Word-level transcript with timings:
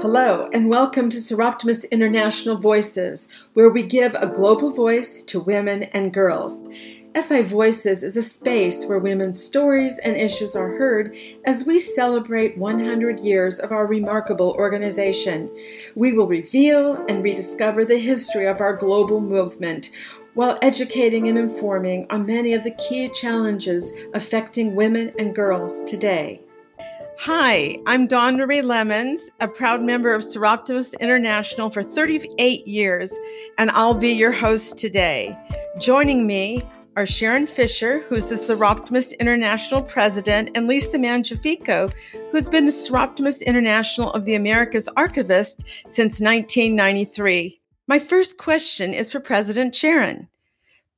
Hello, 0.00 0.48
and 0.52 0.70
welcome 0.70 1.10
to 1.10 1.16
Soroptimist 1.16 1.90
International 1.90 2.56
Voices, 2.56 3.26
where 3.54 3.68
we 3.68 3.82
give 3.82 4.14
a 4.14 4.28
global 4.28 4.70
voice 4.70 5.24
to 5.24 5.40
women 5.40 5.82
and 5.92 6.14
girls. 6.14 6.62
SI 7.16 7.42
Voices 7.42 8.04
is 8.04 8.16
a 8.16 8.22
space 8.22 8.86
where 8.86 9.00
women's 9.00 9.42
stories 9.42 9.98
and 9.98 10.14
issues 10.14 10.54
are 10.54 10.76
heard 10.76 11.16
as 11.46 11.64
we 11.64 11.80
celebrate 11.80 12.56
100 12.56 13.18
years 13.18 13.58
of 13.58 13.72
our 13.72 13.88
remarkable 13.88 14.52
organization. 14.52 15.50
We 15.96 16.12
will 16.12 16.28
reveal 16.28 17.04
and 17.08 17.20
rediscover 17.20 17.84
the 17.84 17.98
history 17.98 18.46
of 18.46 18.60
our 18.60 18.76
global 18.76 19.20
movement 19.20 19.90
while 20.34 20.60
educating 20.62 21.26
and 21.26 21.36
informing 21.36 22.06
on 22.10 22.24
many 22.24 22.52
of 22.52 22.62
the 22.62 22.76
key 22.88 23.08
challenges 23.08 23.92
affecting 24.14 24.76
women 24.76 25.12
and 25.18 25.34
girls 25.34 25.82
today. 25.82 26.40
Hi, 27.22 27.76
I'm 27.84 28.06
Dawn 28.06 28.36
Marie 28.36 28.62
Lemons, 28.62 29.28
a 29.40 29.48
proud 29.48 29.82
member 29.82 30.14
of 30.14 30.22
Soroptimist 30.22 31.00
International 31.00 31.68
for 31.68 31.82
38 31.82 32.64
years, 32.64 33.12
and 33.58 33.72
I'll 33.72 33.92
be 33.92 34.10
your 34.10 34.30
host 34.30 34.78
today. 34.78 35.36
Joining 35.80 36.28
me 36.28 36.62
are 36.96 37.04
Sharon 37.04 37.48
Fisher, 37.48 38.02
who's 38.08 38.28
the 38.28 38.36
Soroptimist 38.36 39.18
International 39.18 39.82
president, 39.82 40.50
and 40.54 40.68
Lisa 40.68 40.96
Mangiafico, 40.96 41.92
who's 42.30 42.48
been 42.48 42.66
the 42.66 42.70
Soroptimist 42.70 43.44
International 43.44 44.12
of 44.12 44.24
the 44.24 44.36
Americas 44.36 44.88
archivist 44.96 45.64
since 45.88 46.20
1993. 46.20 47.60
My 47.88 47.98
first 47.98 48.38
question 48.38 48.94
is 48.94 49.10
for 49.10 49.18
President 49.18 49.74
Sharon. 49.74 50.28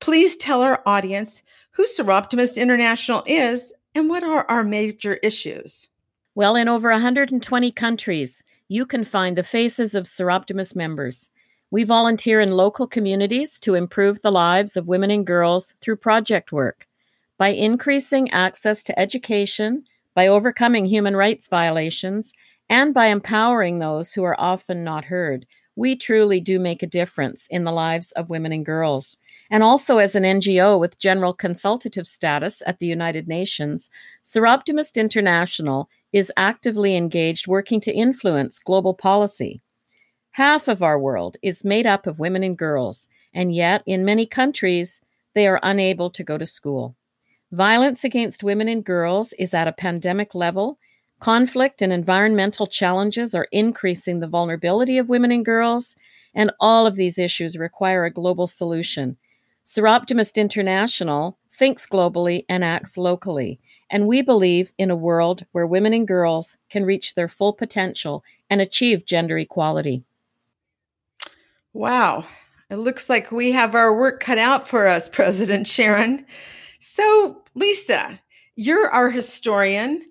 Please 0.01 0.37
tell 0.37 0.61
our 0.61 0.83
audience 0.85 1.43
who 1.71 1.87
Soroptimist 1.87 2.61
International 2.61 3.23
is 3.27 3.73
and 3.95 4.11
what 4.11 4.23
are 4.23 4.45
our 4.51 4.63
major 4.63 5.15
issues. 5.15 5.89
Well, 6.37 6.55
in 6.55 6.69
over 6.69 6.91
120 6.91 7.73
countries, 7.73 8.45
you 8.69 8.87
can 8.87 9.05
find 9.05 9.37
the 9.37 9.43
faces 9.43 9.97
of 9.97 10.05
Soroptimist 10.05 10.77
members. 10.77 11.29
We 11.73 11.83
volunteer 11.83 12.41
in 12.41 12.53
local 12.53 12.87
communities 12.87 13.59
to 13.61 13.75
improve 13.75 14.23
the 14.23 14.31
lives 14.31 14.77
of 14.77 14.87
women 14.87 15.11
and 15.11 15.27
girls 15.27 15.75
through 15.81 15.97
project 15.97 16.53
work. 16.53 16.87
By 17.37 17.49
increasing 17.49 18.31
access 18.31 18.85
to 18.85 18.99
education, 18.99 19.85
by 20.15 20.29
overcoming 20.29 20.87
human 20.87 21.17
rights 21.17 21.49
violations, 21.49 22.33
and 22.69 22.95
by 22.95 23.07
empowering 23.07 23.79
those 23.79 24.13
who 24.13 24.23
are 24.23 24.41
often 24.41 24.85
not 24.85 25.07
heard, 25.07 25.47
we 25.81 25.97
truly 25.97 26.41
do 26.41 26.59
make 26.61 26.83
a 26.83 26.87
difference 26.87 27.47
in 27.49 27.65
the 27.65 27.73
lives 27.73 28.13
of 28.13 28.29
women 28.29 28.53
and 28.53 28.67
girls. 28.67 29.17
And 29.51 29.63
also, 29.63 29.97
as 29.97 30.15
an 30.15 30.25
NGO 30.25 30.79
with 30.79 30.99
general 30.99 31.33
consultative 31.33 32.07
status 32.07 32.63
at 32.67 32.81
the 32.81 32.87
United 32.87 33.27
Nations, 33.27 33.89
Soroptimist 34.23 34.97
International 34.97 35.89
is 36.13 36.31
actively 36.37 36.97
engaged 36.97 37.47
working 37.47 37.81
to 37.81 37.95
influence 37.95 38.59
global 38.59 38.93
policy. 38.93 39.63
Half 40.33 40.69
of 40.69 40.83
our 40.83 40.99
world 40.99 41.39
is 41.41 41.65
made 41.65 41.87
up 41.87 42.07
of 42.07 42.21
women 42.21 42.43
and 42.43 42.59
girls, 42.59 43.09
and 43.33 43.55
yet, 43.55 43.83
in 43.87 44.05
many 44.05 44.27
countries, 44.27 45.01
they 45.35 45.49
are 45.49 45.61
unable 45.63 46.11
to 46.11 46.23
go 46.23 46.37
to 46.37 46.47
school. 46.47 46.95
Violence 47.53 48.05
against 48.05 48.45
women 48.45 48.69
and 48.69 48.85
girls 48.85 49.33
is 49.39 49.55
at 49.55 49.67
a 49.67 49.73
pandemic 49.73 50.35
level 50.35 50.79
Conflict 51.21 51.83
and 51.83 51.93
environmental 51.93 52.67
challenges 52.67 53.35
are 53.35 53.47
increasing 53.53 54.21
the 54.21 54.27
vulnerability 54.27 54.97
of 54.97 55.11
women 55.11 55.31
and 55.31 55.45
girls, 55.45 55.95
and 56.35 56.51
all 56.59 56.87
of 56.87 56.97
these 56.97 57.19
issues 57.19 57.59
require 57.59 58.07
a 58.07 58.11
global 58.11 58.47
solution. 58.47 59.19
Soroptimist 59.63 60.37
International 60.37 61.37
thinks 61.51 61.87
globally 61.87 62.47
and 62.49 62.65
acts 62.65 62.97
locally, 62.97 63.61
and 63.91 64.09
we 64.09 64.23
believe 64.23 64.73
in 64.79 64.91
a 64.91 64.97
world 64.97 65.45
where 65.53 65.67
women 65.67 65.93
and 65.93 66.09
girls 66.09 66.57
can 66.71 66.87
reach 66.87 67.15
their 67.15 67.29
full 67.29 67.53
potential 67.53 68.25
and 68.49 68.63
achieve 68.63 69.05
gender 69.05 69.37
equality. 69.37 70.03
Wow, 71.75 72.25
it 72.71 72.77
looks 72.77 73.11
like 73.11 73.31
we 73.31 73.53
have 73.53 73.75
our 73.75 73.95
work 73.95 74.21
cut 74.21 74.39
out 74.39 74.67
for 74.67 74.87
us, 74.87 75.07
President 75.11 75.67
Sharon. 75.67 76.25
So, 76.79 77.43
Lisa, 77.55 78.19
you're 78.57 78.89
our 78.89 79.11
historian. 79.11 80.03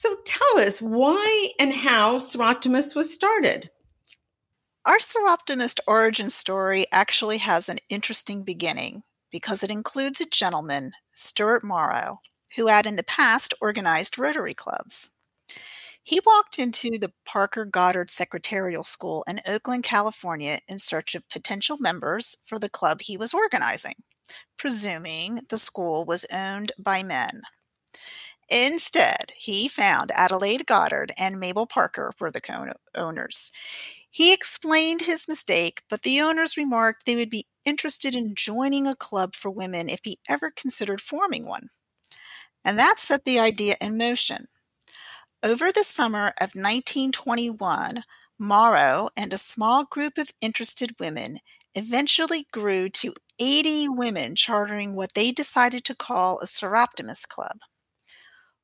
So 0.00 0.16
tell 0.24 0.58
us 0.66 0.80
why 0.80 1.50
and 1.58 1.74
how 1.74 2.20
Soroptimist 2.20 2.96
was 2.96 3.12
started. 3.12 3.70
Our 4.86 4.96
Soroptimist 4.96 5.78
origin 5.86 6.30
story 6.30 6.86
actually 6.90 7.36
has 7.36 7.68
an 7.68 7.80
interesting 7.90 8.42
beginning 8.42 9.02
because 9.30 9.62
it 9.62 9.70
includes 9.70 10.18
a 10.22 10.26
gentleman, 10.26 10.92
Stuart 11.12 11.62
Morrow, 11.62 12.22
who 12.56 12.68
had 12.68 12.86
in 12.86 12.96
the 12.96 13.02
past 13.02 13.52
organized 13.60 14.18
Rotary 14.18 14.54
clubs. 14.54 15.10
He 16.02 16.18
walked 16.24 16.58
into 16.58 16.98
the 16.98 17.12
Parker 17.26 17.66
Goddard 17.66 18.08
Secretarial 18.08 18.84
School 18.84 19.22
in 19.28 19.42
Oakland, 19.46 19.84
California 19.84 20.60
in 20.66 20.78
search 20.78 21.14
of 21.14 21.28
potential 21.28 21.76
members 21.78 22.38
for 22.46 22.58
the 22.58 22.70
club 22.70 23.02
he 23.02 23.18
was 23.18 23.34
organizing, 23.34 23.96
presuming 24.56 25.40
the 25.50 25.58
school 25.58 26.06
was 26.06 26.24
owned 26.32 26.72
by 26.78 27.02
men. 27.02 27.42
Instead, 28.50 29.32
he 29.36 29.68
found 29.68 30.10
Adelaide 30.14 30.66
Goddard 30.66 31.12
and 31.16 31.38
Mabel 31.38 31.66
Parker 31.66 32.12
were 32.18 32.32
the 32.32 32.40
co 32.40 32.72
owners. 32.96 33.52
He 34.10 34.32
explained 34.32 35.02
his 35.02 35.28
mistake, 35.28 35.82
but 35.88 36.02
the 36.02 36.20
owners 36.20 36.56
remarked 36.56 37.06
they 37.06 37.14
would 37.14 37.30
be 37.30 37.46
interested 37.64 38.14
in 38.14 38.34
joining 38.34 38.86
a 38.88 38.96
club 38.96 39.36
for 39.36 39.50
women 39.50 39.88
if 39.88 40.00
he 40.02 40.18
ever 40.28 40.50
considered 40.50 41.00
forming 41.00 41.46
one. 41.46 41.68
And 42.64 42.76
that 42.78 42.98
set 42.98 43.24
the 43.24 43.38
idea 43.38 43.76
in 43.80 43.96
motion. 43.96 44.46
Over 45.42 45.70
the 45.70 45.84
summer 45.84 46.34
of 46.40 46.54
1921, 46.54 48.02
Morrow 48.38 49.10
and 49.16 49.32
a 49.32 49.38
small 49.38 49.84
group 49.84 50.18
of 50.18 50.32
interested 50.40 50.96
women 50.98 51.38
eventually 51.74 52.46
grew 52.52 52.88
to 52.88 53.14
80 53.38 53.88
women 53.90 54.34
chartering 54.34 54.94
what 54.94 55.14
they 55.14 55.30
decided 55.30 55.84
to 55.84 55.94
call 55.94 56.40
a 56.40 56.46
Soroptimist 56.46 57.28
Club. 57.28 57.60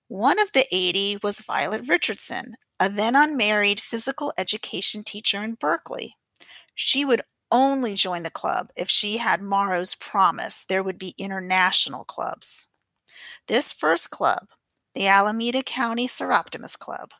One 0.09 0.39
of 0.39 0.53
the 0.53 0.65
80 0.71 1.19
was 1.25 1.41
Violet 1.41 1.89
Richardson, 1.89 2.55
a 2.79 2.89
then 2.89 3.17
unmarried 3.17 3.81
physical 3.81 4.33
education 4.39 5.03
teacher 5.03 5.43
in 5.43 5.55
Berkeley. 5.55 6.17
She 6.77 7.05
would 7.05 7.23
only 7.51 7.95
join 7.95 8.23
the 8.23 8.31
club 8.31 8.71
if 8.77 8.89
she 8.89 9.17
had 9.19 9.43
Morrow's 9.43 9.97
promise 9.97 10.65
there 10.65 10.83
would 10.85 10.99
be 10.99 11.17
international 11.19 12.05
clubs. 12.05 12.69
This 13.49 13.73
first 13.73 14.11
club, 14.11 14.47
the 14.95 15.09
Alameda 15.09 15.65
County 15.65 16.07
Soroptimist 16.07 16.79
Club, 16.79 17.11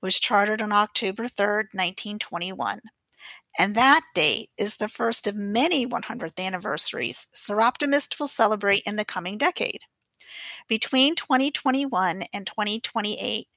was 0.00 0.20
chartered 0.20 0.62
on 0.62 0.70
October 0.70 1.26
3, 1.26 1.46
1921. 1.72 2.80
And 3.58 3.74
that 3.74 4.02
date 4.14 4.50
is 4.56 4.76
the 4.76 4.88
first 4.88 5.26
of 5.26 5.34
many 5.34 5.84
100th 5.84 6.38
anniversaries 6.38 7.26
Soroptimist 7.34 8.20
will 8.20 8.28
celebrate 8.28 8.82
in 8.86 8.94
the 8.94 9.04
coming 9.04 9.36
decade. 9.36 9.80
Between 10.68 11.14
2021 11.14 12.24
and 12.32 12.46
2028, 12.46 13.48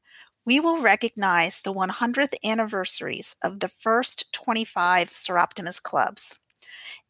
we 0.46 0.60
will 0.60 0.82
recognize 0.82 1.62
the 1.62 1.74
100th 1.74 2.34
anniversaries 2.44 3.36
of 3.44 3.60
the 3.60 3.68
first 3.68 4.32
25 4.34 5.10
Soroptimist 5.10 5.84
clubs. 5.84 6.40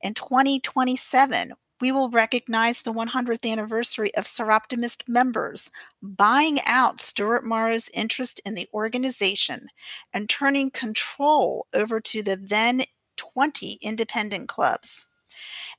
In 0.01 0.13
2027, 0.13 1.53
we 1.81 1.91
will 1.91 2.09
recognize 2.09 2.81
the 2.81 2.93
100th 2.93 3.49
anniversary 3.49 4.13
of 4.15 4.25
Soroptimist 4.25 5.07
members 5.07 5.69
buying 6.01 6.57
out 6.65 6.99
Stuart 6.99 7.45
Morrow's 7.45 7.89
interest 7.93 8.41
in 8.45 8.55
the 8.55 8.67
organization 8.73 9.69
and 10.13 10.29
turning 10.29 10.71
control 10.71 11.67
over 11.73 12.01
to 12.01 12.21
the 12.21 12.35
then 12.35 12.81
20 13.15 13.79
independent 13.81 14.49
clubs. 14.49 15.05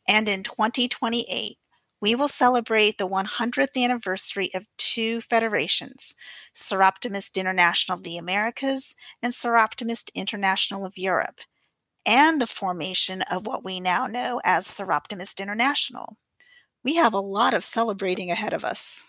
And 0.08 0.28
in 0.28 0.42
2028, 0.42 1.58
we 2.00 2.14
will 2.14 2.28
celebrate 2.28 2.98
the 2.98 3.08
100th 3.08 3.76
anniversary 3.76 4.50
of 4.54 4.66
two 4.78 5.20
federations, 5.20 6.14
Soroptimist 6.54 7.34
International 7.34 7.98
of 7.98 8.04
the 8.04 8.16
Americas 8.16 8.94
and 9.22 9.32
Soroptimist 9.32 10.12
International 10.14 10.86
of 10.86 10.96
Europe, 10.96 11.40
and 12.06 12.40
the 12.40 12.46
formation 12.46 13.22
of 13.22 13.46
what 13.46 13.64
we 13.64 13.80
now 13.80 14.06
know 14.06 14.40
as 14.44 14.66
Soroptimist 14.66 15.40
International. 15.40 16.16
We 16.82 16.94
have 16.96 17.12
a 17.12 17.20
lot 17.20 17.52
of 17.52 17.62
celebrating 17.62 18.30
ahead 18.30 18.54
of 18.54 18.64
us. 18.64 19.04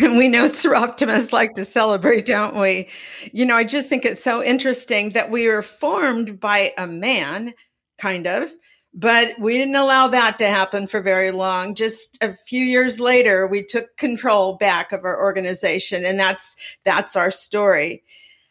And 0.00 0.16
we 0.16 0.28
know 0.28 0.46
Soroptimists 0.46 1.32
like 1.32 1.54
to 1.54 1.64
celebrate, 1.64 2.26
don't 2.26 2.58
we? 2.58 2.88
You 3.32 3.44
know, 3.44 3.56
I 3.56 3.64
just 3.64 3.88
think 3.88 4.04
it's 4.04 4.24
so 4.24 4.42
interesting 4.42 5.10
that 5.10 5.30
we 5.30 5.46
were 5.48 5.62
formed 5.62 6.40
by 6.40 6.72
a 6.78 6.86
man, 6.86 7.54
kind 7.98 8.26
of, 8.26 8.52
but 8.94 9.38
we 9.40 9.58
didn't 9.58 9.74
allow 9.74 10.06
that 10.08 10.38
to 10.38 10.46
happen 10.46 10.86
for 10.86 11.00
very 11.00 11.32
long. 11.32 11.74
Just 11.74 12.22
a 12.22 12.32
few 12.34 12.64
years 12.64 13.00
later, 13.00 13.46
we 13.46 13.64
took 13.64 13.96
control 13.96 14.54
back 14.54 14.92
of 14.92 15.04
our 15.04 15.20
organization, 15.20 16.04
and 16.04 16.18
that's 16.18 16.56
that's 16.84 17.16
our 17.16 17.30
story. 17.30 18.04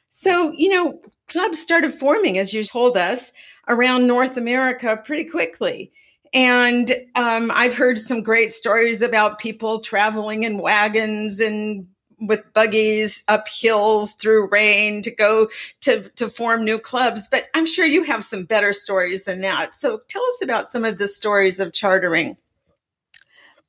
So, 0.10 0.52
you 0.52 0.70
know, 0.70 1.02
clubs 1.28 1.60
started 1.60 1.94
forming, 1.94 2.38
as 2.38 2.54
you 2.54 2.64
told 2.66 2.98
us, 2.98 3.32
around 3.68 4.06
North 4.06 4.38
America 4.38 5.02
pretty 5.04 5.24
quickly. 5.24 5.92
And 6.34 6.94
um, 7.16 7.52
I've 7.54 7.76
heard 7.76 7.98
some 7.98 8.22
great 8.22 8.52
stories 8.54 9.02
about 9.02 9.40
people 9.40 9.80
traveling 9.80 10.44
in 10.44 10.58
wagons 10.58 11.40
and 11.40 11.88
with 12.20 12.52
buggies 12.54 13.24
up 13.28 13.48
hills 13.48 14.14
through 14.14 14.50
rain 14.50 15.02
to 15.02 15.12
go 15.12 15.50
to, 15.82 16.10
to 16.16 16.30
form 16.30 16.64
new 16.64 16.80
clubs. 16.80 17.28
But 17.28 17.46
I'm 17.54 17.66
sure 17.66 17.86
you 17.86 18.04
have 18.04 18.24
some 18.24 18.46
better 18.46 18.74
stories 18.74 19.24
than 19.24 19.42
that. 19.42 19.76
So 19.76 20.02
tell 20.10 20.24
us 20.24 20.42
about 20.44 20.70
some 20.70 20.86
of 20.86 20.98
the 20.98 21.08
stories 21.08 21.60
of 21.60 21.74
chartering. 21.74 22.38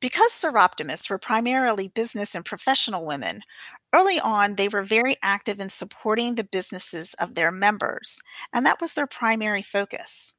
Because 0.00 0.32
Soroptimists 0.32 1.08
were 1.08 1.18
primarily 1.18 1.88
business 1.88 2.34
and 2.34 2.44
professional 2.44 3.06
women, 3.06 3.40
early 3.94 4.20
on 4.20 4.56
they 4.56 4.68
were 4.68 4.82
very 4.82 5.16
active 5.22 5.60
in 5.60 5.70
supporting 5.70 6.34
the 6.34 6.44
businesses 6.44 7.14
of 7.14 7.34
their 7.34 7.50
members, 7.50 8.20
and 8.52 8.66
that 8.66 8.82
was 8.82 8.92
their 8.92 9.06
primary 9.06 9.62
focus. 9.62 10.34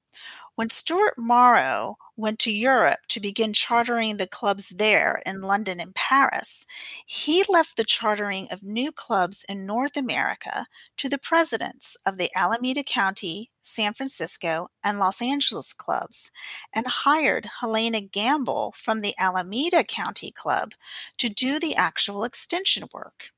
When 0.55 0.69
Stuart 0.69 1.15
Morrow 1.17 1.97
went 2.15 2.39
to 2.39 2.51
Europe 2.51 3.07
to 3.09 3.19
begin 3.19 3.51
chartering 3.51 4.15
the 4.15 4.25
clubs 4.25 4.69
there 4.69 5.21
in 5.25 5.41
London 5.41 5.81
and 5.81 5.93
Paris, 5.93 6.65
he 7.05 7.43
left 7.49 7.75
the 7.75 7.83
chartering 7.83 8.47
of 8.49 8.63
new 8.63 8.93
clubs 8.93 9.45
in 9.49 9.65
North 9.65 9.97
America 9.97 10.67
to 10.95 11.09
the 11.09 11.17
presidents 11.17 11.97
of 12.05 12.17
the 12.17 12.29
Alameda 12.33 12.83
County, 12.83 13.51
San 13.61 13.93
Francisco, 13.93 14.69
and 14.81 14.97
Los 14.97 15.21
Angeles 15.21 15.73
clubs, 15.73 16.31
and 16.71 16.87
hired 16.87 17.49
Helena 17.59 17.99
Gamble 17.99 18.73
from 18.77 19.01
the 19.01 19.13
Alameda 19.19 19.83
County 19.83 20.31
Club 20.31 20.71
to 21.17 21.27
do 21.27 21.59
the 21.59 21.75
actual 21.75 22.23
extension 22.23 22.87
work. 22.93 23.31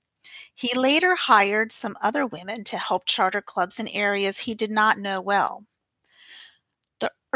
He 0.53 0.77
later 0.77 1.15
hired 1.15 1.71
some 1.71 1.97
other 1.99 2.27
women 2.27 2.63
to 2.65 2.77
help 2.77 3.07
charter 3.07 3.41
clubs 3.41 3.79
in 3.79 3.87
areas 3.87 4.41
he 4.41 4.53
did 4.53 4.69
not 4.69 4.99
know 4.99 5.19
well. 5.19 5.65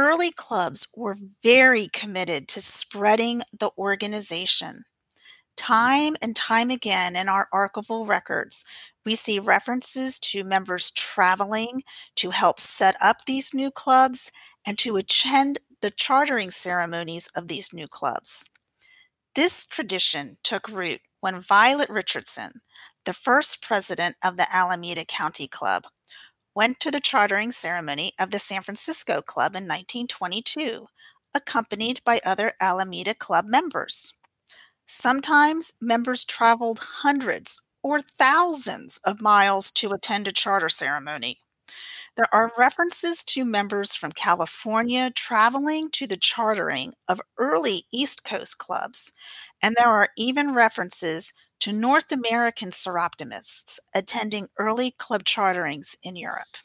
Early 0.04 0.32
clubs 0.32 0.88
were 0.96 1.16
very 1.44 1.88
committed 1.88 2.48
to 2.48 2.60
spreading 2.60 3.44
the 3.60 3.70
organization. 3.78 4.86
Time 5.56 6.16
and 6.24 6.36
time 6.36 6.72
again 6.72 7.16
in 7.16 7.30
our 7.30 7.48
archival 7.54 8.08
records, 8.08 8.66
we 9.06 9.14
see 9.14 9.38
references 9.38 10.18
to 10.22 10.44
members 10.44 10.90
traveling 10.90 11.84
to 12.16 12.32
help 12.32 12.60
set 12.60 12.96
up 13.00 13.18
these 13.28 13.54
new 13.54 13.70
clubs 13.70 14.32
and 14.66 14.76
to 14.80 14.96
attend 14.96 15.60
the 15.82 15.92
chartering 15.92 16.50
ceremonies 16.50 17.30
of 17.36 17.48
these 17.48 17.72
new 17.72 17.88
clubs. 17.88 18.50
This 19.36 19.66
tradition 19.66 20.38
took 20.42 20.68
root 20.68 21.02
when 21.20 21.42
Violet 21.42 21.90
Richardson, 21.90 22.62
the 23.06 23.14
first 23.14 23.62
president 23.62 24.16
of 24.26 24.36
the 24.38 24.48
Alameda 24.52 25.06
County 25.06 25.48
Club, 25.48 25.84
went 26.56 26.80
to 26.80 26.92
the 26.92 27.00
chartering 27.00 27.52
ceremony 27.52 28.14
of 28.20 28.32
the 28.32 28.40
San 28.40 28.62
Francisco 28.62 29.22
Club 29.22 29.56
in 29.56 29.64
1922, 29.64 30.88
accompanied 31.34 32.02
by 32.04 32.20
other 32.26 32.54
Alameda 32.60 33.14
Club 33.14 33.46
members. 33.46 34.14
Sometimes 34.86 35.74
members 35.82 36.26
traveled 36.26 36.80
hundreds 36.80 37.62
or 37.82 38.02
thousands 38.02 39.00
of 39.06 39.22
miles 39.22 39.72
to 39.72 39.92
attend 39.92 40.28
a 40.28 40.32
charter 40.32 40.70
ceremony. 40.70 41.40
There 42.18 42.34
are 42.34 42.52
references 42.58 43.24
to 43.26 43.46
members 43.46 43.96
from 43.96 44.12
California 44.12 45.12
traveling 45.12 45.90
to 45.92 46.06
the 46.06 46.18
chartering 46.18 46.94
of 47.08 47.22
early 47.38 47.86
East 47.92 48.26
Coast 48.26 48.58
clubs, 48.58 49.14
and 49.62 49.76
there 49.78 49.88
are 49.88 50.10
even 50.18 50.54
references 50.54 51.34
to 51.62 51.72
North 51.72 52.12
American 52.12 52.72
Soroptimists 52.72 53.80
attending 53.94 54.48
early 54.58 54.92
club 54.92 55.24
charterings 55.24 55.96
in 56.04 56.16
Europe? 56.16 56.58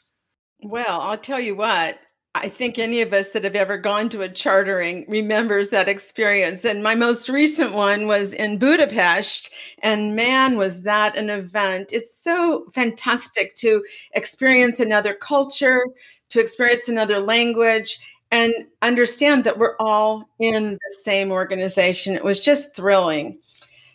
Well, 0.63 0.99
I'll 1.01 1.19
tell 1.19 1.39
you 1.39 1.55
what, 1.55 1.99
I 2.33 2.49
think 2.49 2.77
any 2.77 3.01
of 3.01 3.13
us 3.13 3.29
that 3.29 3.43
have 3.43 3.55
ever 3.55 3.77
gone 3.77 4.09
to 4.09 4.21
a 4.21 4.29
chartering 4.29 5.05
remembers 5.07 5.69
that 5.69 5.87
experience. 5.87 6.65
And 6.65 6.81
my 6.81 6.95
most 6.95 7.29
recent 7.29 7.73
one 7.73 8.07
was 8.07 8.33
in 8.33 8.57
Budapest. 8.57 9.51
And 9.83 10.15
man, 10.15 10.57
was 10.57 10.83
that 10.83 11.15
an 11.15 11.29
event! 11.29 11.89
It's 11.91 12.15
so 12.15 12.65
fantastic 12.73 13.55
to 13.55 13.83
experience 14.13 14.79
another 14.79 15.13
culture, 15.13 15.83
to 16.29 16.39
experience 16.39 16.89
another 16.89 17.19
language, 17.19 17.99
and 18.31 18.53
understand 18.81 19.43
that 19.43 19.57
we're 19.59 19.77
all 19.79 20.27
in 20.39 20.73
the 20.73 20.95
same 21.03 21.31
organization. 21.31 22.15
It 22.15 22.23
was 22.23 22.39
just 22.39 22.75
thrilling. 22.75 23.39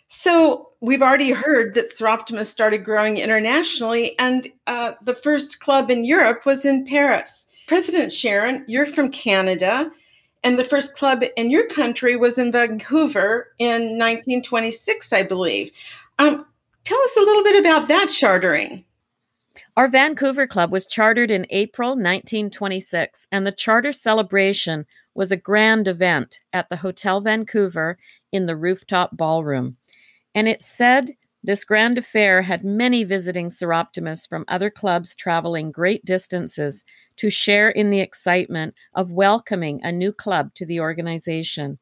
So 0.07 0.69
we've 0.83 1.01
already 1.01 1.31
heard 1.31 1.73
that 1.75 1.91
Soroptimist 1.91 2.47
started 2.47 2.79
growing 2.79 3.17
internationally, 3.17 4.19
and 4.19 4.51
uh, 4.67 4.91
the 5.01 5.15
first 5.15 5.61
club 5.61 5.89
in 5.89 6.03
Europe 6.03 6.45
was 6.45 6.65
in 6.65 6.85
Paris. 6.85 7.47
President 7.67 8.11
Sharon, 8.11 8.65
you're 8.67 8.85
from 8.85 9.09
Canada, 9.09 9.89
and 10.43 10.59
the 10.59 10.65
first 10.65 10.95
club 10.97 11.23
in 11.37 11.49
your 11.49 11.67
country 11.67 12.17
was 12.17 12.37
in 12.37 12.51
Vancouver 12.51 13.47
in 13.59 13.97
1926, 13.97 15.13
I 15.13 15.23
believe. 15.23 15.71
Um, 16.19 16.45
tell 16.83 16.99
us 16.99 17.17
a 17.17 17.21
little 17.21 17.43
bit 17.43 17.59
about 17.61 17.87
that 17.87 18.09
chartering. 18.09 18.83
Our 19.77 19.87
Vancouver 19.87 20.45
club 20.45 20.71
was 20.71 20.85
chartered 20.85 21.31
in 21.31 21.47
April 21.49 21.91
1926, 21.91 23.29
and 23.31 23.47
the 23.47 23.53
charter 23.53 23.93
celebration 23.93 24.85
was 25.15 25.31
a 25.31 25.37
grand 25.37 25.87
event 25.87 26.39
at 26.51 26.67
the 26.67 26.75
Hotel 26.75 27.21
Vancouver 27.21 27.97
in 28.33 28.45
the 28.45 28.57
rooftop 28.57 29.15
ballroom. 29.15 29.77
And 30.35 30.47
it 30.47 30.63
said 30.63 31.11
this 31.43 31.65
grand 31.65 31.97
affair 31.97 32.41
had 32.41 32.63
many 32.63 33.03
visiting 33.03 33.49
Soroptimists 33.49 34.27
from 34.27 34.45
other 34.47 34.69
clubs 34.69 35.13
traveling 35.13 35.71
great 35.71 36.05
distances 36.05 36.85
to 37.17 37.29
share 37.29 37.69
in 37.69 37.89
the 37.89 37.99
excitement 37.99 38.75
of 38.93 39.11
welcoming 39.11 39.81
a 39.83 39.91
new 39.91 40.13
club 40.13 40.53
to 40.55 40.65
the 40.65 40.79
organization. 40.79 41.79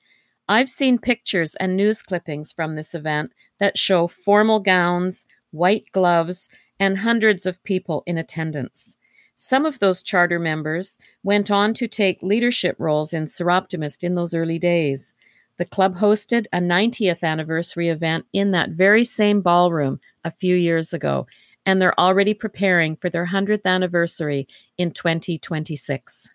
I've 0.50 0.69
seen 0.69 0.98
pictures 0.98 1.56
and 1.56 1.77
news 1.77 2.01
clippings 2.01 2.51
from 2.51 2.75
this 2.75 2.95
event 2.95 3.31
that 3.59 3.77
show 3.77 4.07
formal 4.07 4.59
gowns, 4.59 5.27
white 5.51 5.86
gloves, 5.92 6.50
and 6.80 6.97
hundreds 6.97 7.45
of 7.45 7.63
people 7.63 8.01
in 8.07 8.18
attendance. 8.18 8.97
Some 9.36 9.65
of 9.65 9.80
those 9.80 10.04
charter 10.04 10.39
members 10.39 10.97
went 11.24 11.51
on 11.51 11.75
to 11.75 11.88
take 11.88 12.21
leadership 12.24 12.75
roles 12.80 13.13
in 13.13 13.25
Soroptimist 13.25 14.04
in 14.04 14.15
those 14.15 14.33
early 14.33 14.59
days. 14.59 15.13
The 15.62 15.68
club 15.68 15.98
hosted 15.98 16.48
a 16.52 16.58
90th 16.58 17.22
anniversary 17.22 17.90
event 17.90 18.25
in 18.34 18.50
that 18.50 18.72
very 18.72 19.06
same 19.06 19.42
ballroom 19.42 20.00
a 20.24 20.31
few 20.31 20.56
years 20.56 20.92
ago, 20.92 21.28
and 21.68 21.80
they're 21.80 22.00
already 22.00 22.34
preparing 22.34 22.96
for 22.96 23.12
their 23.12 23.28
100th 23.28 23.63
anniversary 23.66 24.48
in 24.80 24.90
2026. 24.90 26.31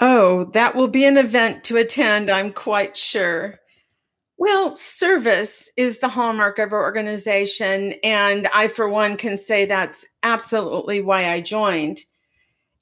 Oh, 0.00 0.44
that 0.54 0.74
will 0.74 0.88
be 0.88 1.04
an 1.04 1.18
event 1.18 1.62
to 1.64 1.76
attend, 1.76 2.30
I'm 2.30 2.54
quite 2.54 2.96
sure. 2.96 3.60
Well, 4.38 4.76
service 4.76 5.70
is 5.76 5.98
the 5.98 6.08
hallmark 6.08 6.58
of 6.58 6.72
our 6.72 6.80
organization, 6.80 7.96
and 8.02 8.48
I, 8.54 8.68
for 8.68 8.88
one, 8.88 9.18
can 9.18 9.36
say 9.36 9.66
that's 9.66 10.06
absolutely 10.22 11.02
why 11.02 11.28
I 11.28 11.42
joined. 11.42 12.00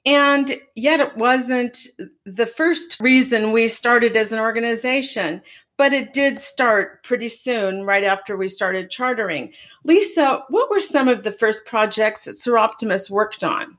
And 0.05 0.51
yet, 0.75 0.99
it 0.99 1.15
wasn't 1.15 1.87
the 2.25 2.47
first 2.47 2.97
reason 2.99 3.51
we 3.51 3.67
started 3.67 4.17
as 4.17 4.31
an 4.31 4.39
organization, 4.39 5.41
but 5.77 5.93
it 5.93 6.13
did 6.13 6.39
start 6.39 7.03
pretty 7.03 7.27
soon, 7.27 7.85
right 7.85 8.03
after 8.03 8.35
we 8.35 8.47
started 8.47 8.89
chartering. 8.89 9.53
Lisa, 9.83 10.43
what 10.49 10.69
were 10.71 10.79
some 10.79 11.07
of 11.07 11.23
the 11.23 11.31
first 11.31 11.65
projects 11.65 12.25
that 12.25 12.35
Soroptimist 12.35 13.09
worked 13.09 13.43
on? 13.43 13.77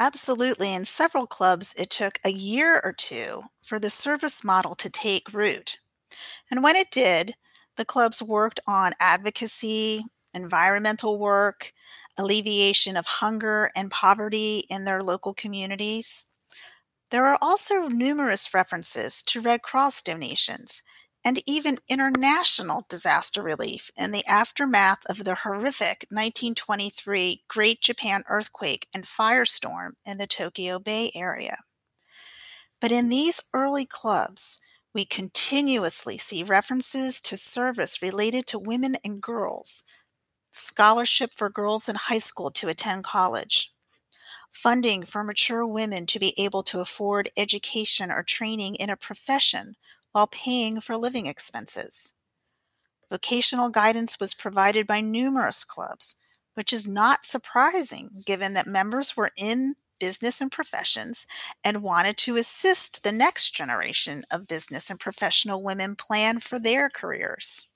Absolutely. 0.00 0.74
In 0.74 0.84
several 0.84 1.26
clubs, 1.26 1.74
it 1.76 1.90
took 1.90 2.20
a 2.24 2.30
year 2.30 2.80
or 2.84 2.92
two 2.92 3.42
for 3.60 3.80
the 3.80 3.90
service 3.90 4.44
model 4.44 4.76
to 4.76 4.88
take 4.88 5.32
root. 5.32 5.78
And 6.50 6.62
when 6.62 6.76
it 6.76 6.90
did, 6.90 7.34
the 7.76 7.84
clubs 7.84 8.22
worked 8.22 8.60
on 8.66 8.92
advocacy, 9.00 10.04
environmental 10.34 11.18
work, 11.18 11.72
alleviation 12.18 12.96
of 12.96 13.06
hunger 13.06 13.70
and 13.76 13.90
poverty 13.90 14.64
in 14.68 14.84
their 14.84 15.02
local 15.02 15.32
communities. 15.32 16.26
There 17.10 17.26
are 17.26 17.38
also 17.40 17.88
numerous 17.88 18.52
references 18.52 19.22
to 19.22 19.40
Red 19.40 19.62
Cross 19.62 20.02
donations 20.02 20.82
and 21.24 21.42
even 21.46 21.78
international 21.88 22.86
disaster 22.88 23.42
relief 23.42 23.90
in 23.96 24.12
the 24.12 24.24
aftermath 24.26 25.04
of 25.06 25.24
the 25.24 25.36
horrific 25.36 26.06
1923 26.10 27.42
Great 27.48 27.80
Japan 27.80 28.24
earthquake 28.28 28.88
and 28.94 29.04
firestorm 29.04 29.92
in 30.04 30.18
the 30.18 30.26
Tokyo 30.26 30.78
Bay 30.78 31.10
area. 31.14 31.58
But 32.80 32.92
in 32.92 33.08
these 33.08 33.40
early 33.52 33.86
clubs, 33.86 34.60
we 34.94 35.04
continuously 35.04 36.18
see 36.18 36.42
references 36.42 37.20
to 37.22 37.36
service 37.36 38.00
related 38.00 38.46
to 38.48 38.58
women 38.58 38.96
and 39.04 39.20
girls 39.20 39.84
scholarship 40.58 41.32
for 41.34 41.48
girls 41.48 41.88
in 41.88 41.96
high 41.96 42.18
school 42.18 42.50
to 42.52 42.68
attend 42.68 43.04
college, 43.04 43.72
funding 44.50 45.04
for 45.04 45.22
mature 45.22 45.66
women 45.66 46.06
to 46.06 46.18
be 46.18 46.34
able 46.36 46.62
to 46.64 46.80
afford 46.80 47.30
education 47.36 48.10
or 48.10 48.22
training 48.22 48.74
in 48.74 48.90
a 48.90 48.96
profession 48.96 49.76
while 50.12 50.26
paying 50.26 50.80
for 50.80 50.96
living 50.96 51.26
expenses. 51.26 52.14
Vocational 53.10 53.70
guidance 53.70 54.20
was 54.20 54.34
provided 54.34 54.86
by 54.86 55.00
numerous 55.00 55.64
clubs, 55.64 56.16
which 56.54 56.72
is 56.72 56.86
not 56.86 57.24
surprising 57.24 58.22
given 58.26 58.52
that 58.54 58.66
members 58.66 59.16
were 59.16 59.30
in 59.36 59.76
business 60.00 60.40
and 60.40 60.52
professions 60.52 61.26
and 61.64 61.82
wanted 61.82 62.16
to 62.16 62.36
assist 62.36 63.04
the 63.04 63.12
next 63.12 63.50
generation 63.54 64.24
of 64.30 64.48
business 64.48 64.90
and 64.90 65.00
professional 65.00 65.62
women 65.62 65.96
plan 65.96 66.40
for 66.40 66.58
their 66.58 66.90
careers. 66.90 67.67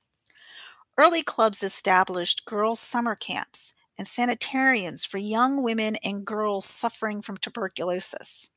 Early 0.99 1.23
clubs 1.23 1.63
established 1.63 2.45
girls' 2.45 2.81
summer 2.81 3.15
camps 3.15 3.73
and 3.99 4.07
sanitariums 4.07 5.05
for 5.05 5.19
young 5.19 5.63
women 5.63 5.97
and 6.05 6.27
girls 6.27 6.65
suffering 6.65 7.23
from 7.23 7.39
tuberculosis. 7.39 8.51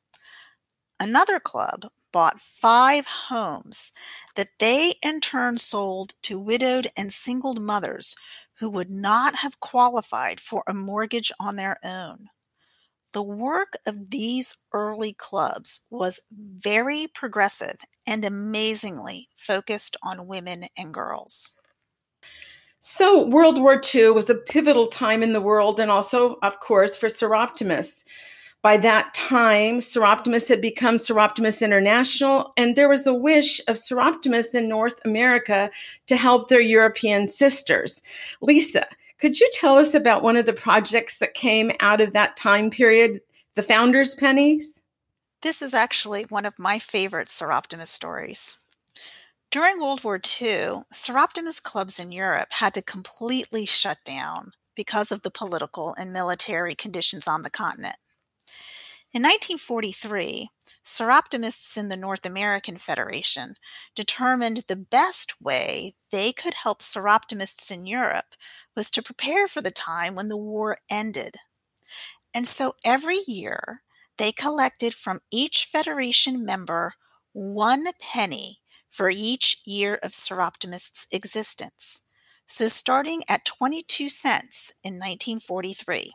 Another 0.99 1.39
club 1.39 1.91
bought 2.11 2.39
five 2.39 3.07
homes 3.07 3.93
that 4.35 4.49
they 4.59 4.93
in 5.03 5.19
turn 5.19 5.57
sold 5.57 6.13
to 6.23 6.39
widowed 6.39 6.87
and 6.97 7.11
singled 7.11 7.61
mothers 7.61 8.15
who 8.59 8.69
would 8.69 8.89
not 8.89 9.35
have 9.35 9.59
qualified 9.59 10.39
for 10.39 10.63
a 10.67 10.73
mortgage 10.73 11.31
on 11.39 11.57
their 11.57 11.77
own. 11.83 12.29
The 13.13 13.23
work 13.23 13.77
of 13.85 14.09
these 14.09 14.57
early 14.73 15.13
clubs 15.13 15.81
was 15.89 16.21
very 16.31 17.07
progressive 17.07 17.77
and 18.05 18.25
amazingly 18.25 19.29
focused 19.37 19.95
on 20.03 20.27
women 20.27 20.65
and 20.77 20.93
girls. 20.93 21.55
So, 22.87 23.25
World 23.25 23.59
War 23.59 23.81
II 23.95 24.11
was 24.11 24.29
a 24.29 24.35
pivotal 24.35 24.85
time 24.85 25.23
in 25.23 25.33
the 25.33 25.41
world 25.41 25.79
and 25.79 25.89
also, 25.89 26.37
of 26.43 26.59
course, 26.59 26.95
for 26.95 27.09
Soroptimists. 27.09 28.03
By 28.61 28.77
that 28.77 29.11
time, 29.15 29.79
Soroptimists 29.79 30.47
had 30.49 30.61
become 30.61 30.97
Soroptimists 30.97 31.63
International, 31.63 32.53
and 32.57 32.75
there 32.75 32.87
was 32.87 33.07
a 33.07 33.13
wish 33.13 33.59
of 33.67 33.77
Soroptimists 33.77 34.53
in 34.53 34.69
North 34.69 34.99
America 35.03 35.71
to 36.05 36.15
help 36.15 36.47
their 36.47 36.61
European 36.61 37.27
sisters. 37.27 38.03
Lisa, 38.41 38.85
could 39.17 39.39
you 39.39 39.49
tell 39.51 39.79
us 39.79 39.95
about 39.95 40.21
one 40.21 40.37
of 40.37 40.45
the 40.45 40.53
projects 40.53 41.17
that 41.17 41.33
came 41.33 41.71
out 41.79 42.01
of 42.01 42.13
that 42.13 42.37
time 42.37 42.69
period, 42.69 43.19
the 43.55 43.63
Founders 43.63 44.13
Pennies? 44.13 44.79
This 45.41 45.63
is 45.63 45.73
actually 45.73 46.25
one 46.25 46.45
of 46.45 46.59
my 46.59 46.77
favorite 46.77 47.29
Soroptimist 47.29 47.87
stories. 47.87 48.59
During 49.55 49.79
World 49.79 50.03
War 50.03 50.17
II, 50.17 50.81
Soroptimist 50.93 51.63
clubs 51.63 51.97
in 51.97 52.11
Europe 52.11 52.49
had 52.51 52.73
to 52.73 52.81
completely 52.81 53.65
shut 53.65 53.99
down 54.03 54.51
because 54.75 55.13
of 55.13 55.21
the 55.21 55.31
political 55.31 55.95
and 55.97 56.11
military 56.11 56.75
conditions 56.75 57.25
on 57.25 57.41
the 57.41 57.49
continent. 57.49 57.95
In 59.13 59.23
1943, 59.23 60.49
Soroptimists 60.83 61.77
in 61.77 61.87
the 61.87 61.95
North 61.95 62.25
American 62.25 62.77
Federation 62.77 63.55
determined 63.95 64.65
the 64.67 64.75
best 64.75 65.41
way 65.41 65.95
they 66.11 66.33
could 66.33 66.55
help 66.55 66.81
Soroptimists 66.81 67.71
in 67.71 67.87
Europe 67.87 68.35
was 68.75 68.89
to 68.89 69.01
prepare 69.01 69.47
for 69.47 69.61
the 69.61 69.71
time 69.71 70.15
when 70.15 70.27
the 70.27 70.35
war 70.35 70.79
ended. 70.91 71.37
And 72.33 72.45
so 72.45 72.73
every 72.83 73.19
year, 73.25 73.83
they 74.17 74.33
collected 74.33 74.93
from 74.93 75.21
each 75.31 75.63
Federation 75.63 76.43
member 76.43 76.95
one 77.31 77.85
penny 78.01 78.59
for 78.95 79.09
each 79.09 79.61
year 79.65 79.99
of 80.01 80.11
Soroptimist's 80.11 81.07
existence. 81.11 82.01
So 82.45 82.69
starting 82.69 83.23
at 83.27 83.43
22 83.43 84.07
cents 84.07 84.73
in 84.83 84.93
1943. 84.93 86.13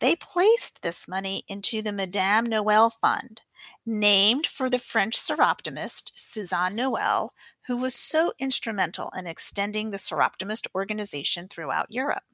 They 0.00 0.16
placed 0.16 0.82
this 0.82 1.06
money 1.06 1.42
into 1.48 1.82
the 1.82 1.92
Madame 1.92 2.46
Noel 2.46 2.88
Fund, 2.90 3.42
named 3.84 4.46
for 4.46 4.70
the 4.70 4.78
French 4.78 5.16
Soroptimist 5.18 6.12
Suzanne 6.14 6.76
Noel, 6.76 7.32
who 7.66 7.76
was 7.76 7.94
so 7.94 8.32
instrumental 8.38 9.10
in 9.18 9.26
extending 9.26 9.90
the 9.90 9.98
Soroptimist 9.98 10.66
organization 10.74 11.46
throughout 11.46 11.90
Europe. 11.90 12.24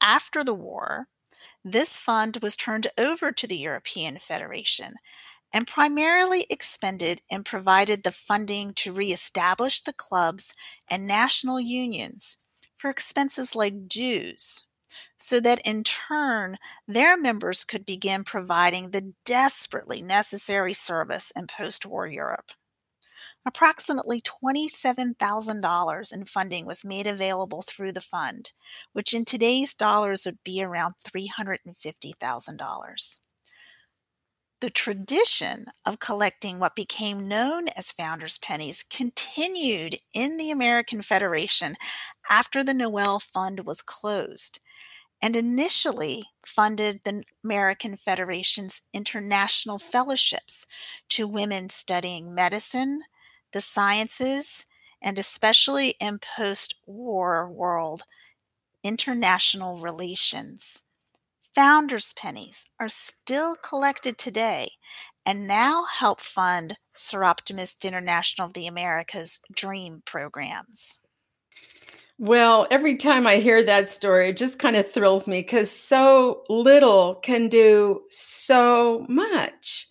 After 0.00 0.42
the 0.42 0.54
war, 0.54 1.08
this 1.62 1.98
fund 1.98 2.38
was 2.42 2.56
turned 2.56 2.86
over 2.98 3.32
to 3.32 3.46
the 3.46 3.56
European 3.56 4.18
Federation 4.18 4.94
and 5.54 5.66
primarily 5.68 6.44
expended 6.50 7.22
and 7.30 7.46
provided 7.46 8.02
the 8.02 8.10
funding 8.12 8.74
to 8.74 8.92
reestablish 8.92 9.80
the 9.80 9.92
clubs 9.94 10.52
and 10.90 11.06
national 11.06 11.60
unions 11.60 12.38
for 12.76 12.90
expenses 12.90 13.54
like 13.54 13.86
dues, 13.88 14.66
so 15.16 15.38
that 15.40 15.60
in 15.64 15.84
turn 15.84 16.58
their 16.88 17.16
members 17.16 17.62
could 17.64 17.86
begin 17.86 18.24
providing 18.24 18.90
the 18.90 19.14
desperately 19.24 20.02
necessary 20.02 20.74
service 20.74 21.32
in 21.36 21.46
post 21.46 21.86
war 21.86 22.08
Europe. 22.08 22.50
Approximately 23.46 24.22
$27,000 24.22 26.12
in 26.12 26.24
funding 26.24 26.66
was 26.66 26.84
made 26.84 27.06
available 27.06 27.62
through 27.62 27.92
the 27.92 28.00
fund, 28.00 28.50
which 28.92 29.14
in 29.14 29.24
today's 29.24 29.74
dollars 29.74 30.24
would 30.26 30.42
be 30.44 30.62
around 30.62 30.94
$350,000. 31.06 33.18
The 34.64 34.70
tradition 34.70 35.66
of 35.84 35.98
collecting 35.98 36.58
what 36.58 36.74
became 36.74 37.28
known 37.28 37.68
as 37.76 37.92
founders' 37.92 38.38
pennies 38.38 38.82
continued 38.82 39.96
in 40.14 40.38
the 40.38 40.50
American 40.50 41.02
Federation 41.02 41.76
after 42.30 42.64
the 42.64 42.72
Noel 42.72 43.20
Fund 43.20 43.66
was 43.66 43.82
closed 43.82 44.60
and 45.20 45.36
initially 45.36 46.30
funded 46.46 47.02
the 47.04 47.24
American 47.44 47.98
Federation's 47.98 48.80
international 48.94 49.78
fellowships 49.78 50.66
to 51.10 51.28
women 51.28 51.68
studying 51.68 52.34
medicine, 52.34 53.02
the 53.52 53.60
sciences, 53.60 54.64
and 55.02 55.18
especially 55.18 55.90
in 56.00 56.18
post 56.38 56.76
war 56.86 57.46
world, 57.50 58.04
international 58.82 59.76
relations. 59.76 60.84
Founders' 61.54 62.12
pennies 62.12 62.66
are 62.80 62.88
still 62.88 63.54
collected 63.54 64.18
today 64.18 64.70
and 65.24 65.46
now 65.46 65.84
help 65.84 66.20
fund 66.20 66.76
Soroptimist 66.94 67.84
International 67.84 68.48
of 68.48 68.54
the 68.54 68.66
Americas 68.66 69.38
DREAM 69.54 70.02
programs. 70.04 71.00
Well, 72.18 72.66
every 72.70 72.96
time 72.96 73.26
I 73.26 73.36
hear 73.36 73.62
that 73.62 73.88
story, 73.88 74.30
it 74.30 74.36
just 74.36 74.58
kind 74.58 74.76
of 74.76 74.90
thrills 74.90 75.28
me 75.28 75.40
because 75.40 75.70
so 75.70 76.42
little 76.48 77.16
can 77.16 77.48
do 77.48 78.02
so 78.10 79.06
much 79.08 79.86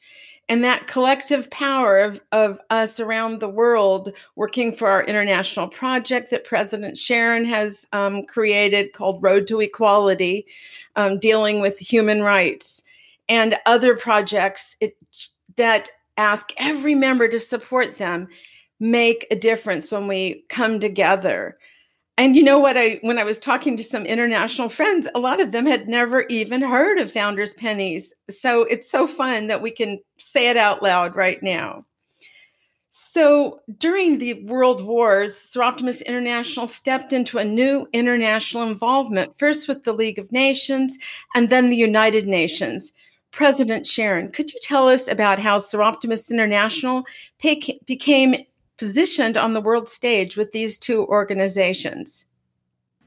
and 0.53 0.63
that 0.63 0.85
collective 0.85 1.49
power 1.49 1.97
of, 1.97 2.21
of 2.31 2.61
us 2.69 2.99
around 2.99 3.39
the 3.39 3.49
world 3.49 4.13
working 4.35 4.71
for 4.71 4.87
our 4.87 5.03
international 5.03 5.67
project 5.67 6.29
that 6.29 6.43
President 6.43 6.95
Sharon 6.95 7.43
has 7.43 7.87
um, 7.91 8.23
created 8.27 8.93
called 8.93 9.23
Road 9.23 9.47
to 9.47 9.61
Equality, 9.61 10.45
um, 10.95 11.17
dealing 11.17 11.59
with 11.59 11.79
human 11.79 12.21
rights, 12.21 12.83
and 13.27 13.57
other 13.65 13.95
projects 13.95 14.77
it, 14.79 14.95
that 15.55 15.89
ask 16.17 16.51
every 16.57 16.93
member 16.93 17.27
to 17.27 17.39
support 17.39 17.97
them 17.97 18.27
make 18.79 19.25
a 19.31 19.35
difference 19.35 19.91
when 19.91 20.07
we 20.07 20.45
come 20.49 20.79
together 20.79 21.57
and 22.17 22.35
you 22.35 22.43
know 22.43 22.59
what? 22.59 22.77
I 22.77 22.99
when 23.01 23.17
i 23.17 23.23
was 23.23 23.39
talking 23.39 23.75
to 23.77 23.83
some 23.83 24.05
international 24.05 24.69
friends 24.69 25.07
a 25.15 25.19
lot 25.19 25.41
of 25.41 25.51
them 25.51 25.65
had 25.65 25.87
never 25.87 26.21
even 26.23 26.61
heard 26.61 26.99
of 26.99 27.11
founders 27.11 27.53
pennies. 27.55 28.13
So 28.29 28.63
it's 28.63 28.89
so 28.89 29.07
fun 29.07 29.47
that 29.47 29.61
we 29.61 29.71
can 29.71 29.99
say 30.17 30.49
it 30.49 30.57
out 30.57 30.83
loud 30.83 31.15
right 31.15 31.41
now. 31.41 31.85
So 32.91 33.61
during 33.79 34.19
the 34.19 34.43
world 34.43 34.85
wars 34.85 35.35
Soroptimist 35.35 36.05
international 36.05 36.67
stepped 36.67 37.13
into 37.13 37.39
a 37.39 37.45
new 37.45 37.87
international 37.93 38.63
involvement 38.69 39.37
first 39.39 39.67
with 39.67 39.83
the 39.83 39.93
league 39.93 40.19
of 40.19 40.31
nations 40.31 40.99
and 41.35 41.49
then 41.49 41.69
the 41.69 41.75
united 41.75 42.27
nations. 42.27 42.93
President 43.31 43.87
sharon 43.87 44.31
could 44.31 44.53
you 44.53 44.59
tell 44.61 44.87
us 44.87 45.07
about 45.07 45.39
how 45.39 45.57
Soroptimist 45.57 46.29
international 46.29 47.05
became 47.39 48.35
positioned 48.77 49.37
on 49.37 49.53
the 49.53 49.61
world 49.61 49.89
stage 49.89 50.35
with 50.35 50.51
these 50.51 50.77
two 50.77 51.05
organizations. 51.05 52.25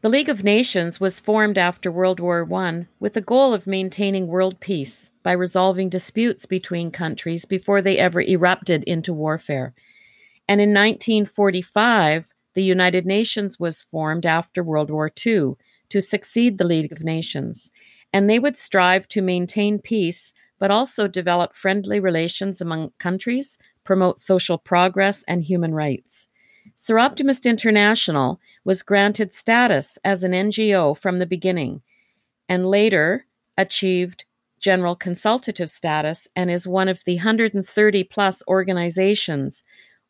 The 0.02 0.08
League 0.10 0.28
of 0.28 0.44
Nations 0.44 1.00
was 1.00 1.18
formed 1.18 1.58
after 1.58 1.90
World 1.90 2.20
War 2.20 2.46
I 2.54 2.86
with 3.00 3.14
the 3.14 3.20
goal 3.20 3.52
of 3.52 3.66
maintaining 3.66 4.28
world 4.28 4.60
peace 4.60 5.10
by 5.22 5.32
resolving 5.32 5.88
disputes 5.88 6.46
between 6.46 6.90
countries 6.90 7.44
before 7.44 7.82
they 7.82 7.98
ever 7.98 8.20
erupted 8.20 8.84
into 8.84 9.12
warfare. 9.12 9.74
And 10.48 10.60
in 10.60 10.70
1945, 10.70 12.32
the 12.54 12.62
United 12.62 13.04
Nations 13.04 13.58
was 13.58 13.82
formed 13.82 14.24
after 14.24 14.62
World 14.62 14.90
War 14.90 15.10
II 15.26 15.54
to 15.88 16.00
succeed 16.00 16.58
the 16.58 16.66
League 16.66 16.92
of 16.92 17.02
Nations. 17.02 17.70
And 18.12 18.30
they 18.30 18.38
would 18.38 18.56
strive 18.56 19.08
to 19.08 19.22
maintain 19.22 19.78
peace, 19.78 20.32
but 20.58 20.70
also 20.70 21.08
develop 21.08 21.54
friendly 21.54 22.00
relations 22.00 22.60
among 22.60 22.92
countries 22.98 23.58
promote 23.86 24.18
social 24.18 24.58
progress 24.58 25.24
and 25.26 25.42
human 25.42 25.72
rights. 25.72 26.28
Soroptimist 26.76 27.48
International 27.48 28.40
was 28.64 28.82
granted 28.82 29.32
status 29.32 29.98
as 30.04 30.24
an 30.24 30.32
NGO 30.32 30.98
from 30.98 31.18
the 31.18 31.26
beginning 31.26 31.80
and 32.48 32.66
later 32.66 33.26
achieved 33.56 34.24
general 34.58 34.96
consultative 34.96 35.70
status 35.70 36.28
and 36.34 36.50
is 36.50 36.66
one 36.66 36.88
of 36.88 37.04
the 37.04 37.16
130 37.16 38.04
plus 38.04 38.42
organizations 38.48 39.62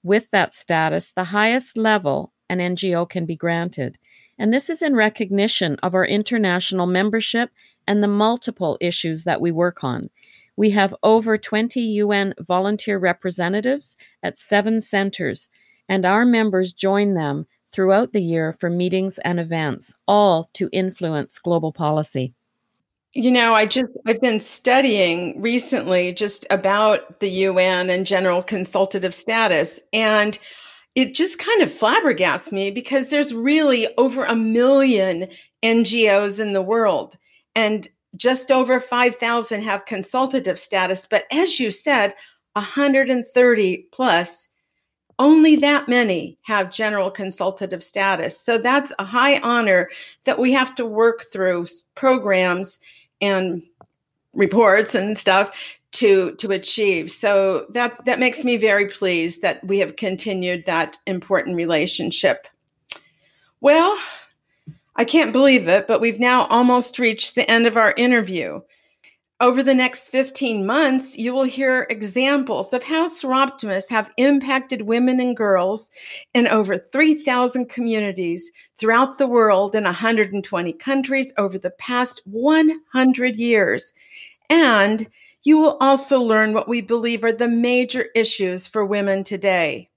with 0.02 0.30
that 0.30 0.54
status, 0.54 1.10
the 1.12 1.24
highest 1.24 1.76
level 1.76 2.32
an 2.48 2.58
NGO 2.58 3.08
can 3.08 3.26
be 3.26 3.36
granted. 3.36 3.98
And 4.38 4.52
this 4.52 4.70
is 4.70 4.82
in 4.82 4.94
recognition 4.94 5.76
of 5.82 5.94
our 5.94 6.06
international 6.06 6.86
membership 6.86 7.50
and 7.88 8.02
the 8.02 8.08
multiple 8.08 8.78
issues 8.80 9.24
that 9.24 9.40
we 9.40 9.50
work 9.50 9.82
on. 9.82 10.10
We 10.56 10.70
have 10.70 10.94
over 11.02 11.36
20 11.36 11.80
UN 11.80 12.34
volunteer 12.40 12.98
representatives 12.98 13.96
at 14.22 14.38
seven 14.38 14.80
centers, 14.80 15.48
and 15.88 16.04
our 16.04 16.24
members 16.24 16.72
join 16.72 17.14
them 17.14 17.46
throughout 17.68 18.12
the 18.12 18.22
year 18.22 18.52
for 18.52 18.70
meetings 18.70 19.18
and 19.18 19.38
events, 19.38 19.94
all 20.08 20.48
to 20.54 20.68
influence 20.72 21.38
global 21.38 21.72
policy. 21.72 22.32
You 23.12 23.30
know, 23.30 23.54
I 23.54 23.66
just 23.66 23.86
I've 24.06 24.20
been 24.20 24.40
studying 24.40 25.40
recently 25.40 26.12
just 26.12 26.46
about 26.50 27.20
the 27.20 27.30
UN 27.30 27.88
and 27.88 28.06
general 28.06 28.42
consultative 28.42 29.14
status 29.14 29.80
and 29.92 30.38
it 30.94 31.14
just 31.14 31.38
kind 31.38 31.62
of 31.62 31.70
flabbergasts 31.70 32.50
me 32.50 32.70
because 32.70 33.08
there's 33.08 33.32
really 33.32 33.86
over 33.98 34.24
a 34.24 34.34
million 34.34 35.28
NGOs 35.62 36.40
in 36.40 36.54
the 36.54 36.62
world 36.62 37.16
and 37.54 37.88
just 38.16 38.50
over 38.50 38.80
5,000 38.80 39.62
have 39.62 39.84
consultative 39.84 40.58
status. 40.58 41.06
But 41.08 41.24
as 41.30 41.60
you 41.60 41.70
said, 41.70 42.14
130 42.54 43.88
plus, 43.92 44.48
only 45.18 45.56
that 45.56 45.88
many 45.88 46.38
have 46.42 46.70
general 46.70 47.10
consultative 47.10 47.82
status. 47.82 48.38
So 48.38 48.58
that's 48.58 48.92
a 48.98 49.04
high 49.04 49.38
honor 49.40 49.88
that 50.24 50.38
we 50.38 50.52
have 50.52 50.74
to 50.76 50.84
work 50.84 51.24
through 51.32 51.66
programs 51.94 52.78
and 53.20 53.62
reports 54.34 54.94
and 54.94 55.16
stuff 55.16 55.50
to 55.92 56.34
to 56.36 56.50
achieve. 56.52 57.10
So 57.10 57.66
that 57.70 58.04
that 58.04 58.20
makes 58.20 58.44
me 58.44 58.58
very 58.58 58.86
pleased 58.86 59.40
that 59.42 59.64
we 59.66 59.78
have 59.78 59.96
continued 59.96 60.66
that 60.66 60.98
important 61.06 61.56
relationship. 61.56 62.46
Well, 63.60 63.98
I 64.98 65.04
can't 65.04 65.32
believe 65.32 65.68
it, 65.68 65.86
but 65.86 66.00
we've 66.00 66.18
now 66.18 66.46
almost 66.46 66.98
reached 66.98 67.34
the 67.34 67.48
end 67.50 67.66
of 67.66 67.76
our 67.76 67.92
interview. 67.98 68.60
Over 69.38 69.62
the 69.62 69.74
next 69.74 70.08
15 70.08 70.64
months, 70.64 71.18
you 71.18 71.34
will 71.34 71.44
hear 71.44 71.86
examples 71.90 72.72
of 72.72 72.82
how 72.82 73.06
Soroptimists 73.06 73.90
have 73.90 74.10
impacted 74.16 74.82
women 74.82 75.20
and 75.20 75.36
girls 75.36 75.90
in 76.32 76.48
over 76.48 76.78
3,000 76.78 77.68
communities 77.68 78.50
throughout 78.78 79.18
the 79.18 79.26
world 79.26 79.74
in 79.74 79.84
120 79.84 80.72
countries 80.72 81.34
over 81.36 81.58
the 81.58 81.72
past 81.72 82.22
100 82.24 83.36
years. 83.36 83.92
And 84.48 85.06
you 85.42 85.58
will 85.58 85.76
also 85.82 86.18
learn 86.18 86.54
what 86.54 86.68
we 86.68 86.80
believe 86.80 87.22
are 87.22 87.32
the 87.32 87.46
major 87.46 88.06
issues 88.14 88.66
for 88.66 88.86
women 88.86 89.22
today. 89.22 89.90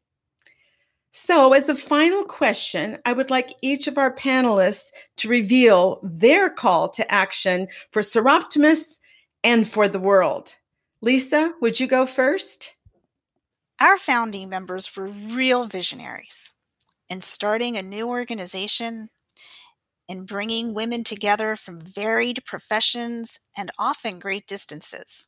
So, 1.12 1.54
as 1.54 1.68
a 1.70 1.76
final 1.76 2.24
question, 2.24 3.00
I 3.04 3.14
would 3.14 3.32
like 3.32 3.56
each 3.62 3.88
of 3.88 3.98
our 3.98 4.14
panelists 4.14 4.92
to 5.18 5.28
reveal 5.30 6.00
their 6.04 6.50
call 6.50 6.90
to 6.90 7.12
action 7.12 7.68
for 7.92 8.02
Soroptimists 8.02 9.00
and 9.44 9.68
for 9.68 9.88
the 9.88 10.00
world. 10.00 10.56
Lisa, 11.02 11.54
would 11.62 11.80
you 11.80 11.88
go 11.88 12.06
first? 12.06 12.74
Our 13.80 13.98
founding 13.98 14.50
members 14.50 14.96
were 14.96 15.08
real 15.08 15.66
visionaries 15.66 16.54
in 17.10 17.22
starting 17.22 17.78
a 17.78 17.82
new 17.82 18.08
organization 18.08 19.08
in 20.08 20.26
bringing 20.26 20.74
women 20.74 21.04
together 21.04 21.56
from 21.56 21.82
varied 21.82 22.44
professions 22.44 23.40
and 23.58 23.72
often 23.80 24.20
great 24.20 24.48
distances. 24.48 25.28